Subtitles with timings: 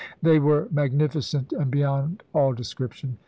[0.19, 3.19] They were magnificent, and beyond all description."